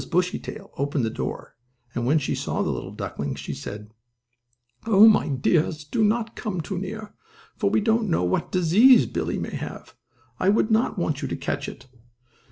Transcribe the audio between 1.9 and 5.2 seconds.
and when she saw the little ducklings, she said: "Oh,